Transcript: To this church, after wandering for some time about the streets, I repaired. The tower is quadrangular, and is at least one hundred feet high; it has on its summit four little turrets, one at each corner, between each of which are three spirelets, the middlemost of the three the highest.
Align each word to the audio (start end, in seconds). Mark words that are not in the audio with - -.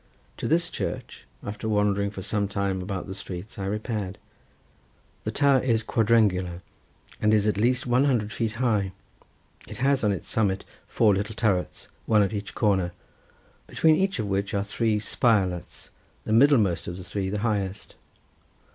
To 0.37 0.47
this 0.47 0.71
church, 0.71 1.27
after 1.45 1.69
wandering 1.69 2.09
for 2.09 2.23
some 2.23 2.47
time 2.47 2.81
about 2.81 3.05
the 3.05 3.13
streets, 3.13 3.59
I 3.59 3.67
repaired. 3.67 4.17
The 5.25 5.31
tower 5.31 5.59
is 5.59 5.83
quadrangular, 5.83 6.63
and 7.21 7.31
is 7.35 7.45
at 7.45 7.55
least 7.55 7.85
one 7.85 8.05
hundred 8.05 8.33
feet 8.33 8.53
high; 8.53 8.93
it 9.67 9.77
has 9.77 10.03
on 10.03 10.11
its 10.11 10.27
summit 10.27 10.65
four 10.87 11.13
little 11.13 11.35
turrets, 11.35 11.87
one 12.07 12.23
at 12.23 12.33
each 12.33 12.55
corner, 12.55 12.93
between 13.67 13.93
each 13.95 14.17
of 14.17 14.25
which 14.25 14.55
are 14.55 14.63
three 14.63 14.97
spirelets, 14.99 15.91
the 16.25 16.33
middlemost 16.33 16.87
of 16.87 16.97
the 16.97 17.03
three 17.03 17.29
the 17.29 17.37
highest. 17.45 17.93